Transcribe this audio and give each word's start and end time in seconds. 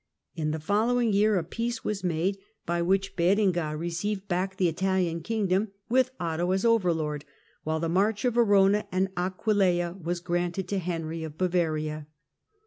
In 0.33 0.49
the 0.49 0.59
following 0.59 1.13
year 1.13 1.37
a 1.37 1.43
peace 1.43 1.83
was 1.83 2.03
made, 2.03 2.39
by 2.65 2.81
which 2.81 3.15
Berengar 3.15 3.77
received 3.77 4.27
back 4.27 4.57
the 4.57 4.67
Italian 4.67 5.21
kingdom, 5.21 5.73
with 5.89 6.09
Otto 6.19 6.49
as 6.49 6.65
over 6.65 6.91
lord, 6.91 7.23
while 7.65 7.79
the 7.79 7.87
March 7.87 8.25
of 8.25 8.33
Verona 8.33 8.87
and 8.91 9.09
Aquileia 9.15 9.95
was 10.03 10.19
granted 10.19 10.67
to 10.69 10.79
Henry 10.79 11.23
of 11.23 11.37
Bavaria. 11.37 12.07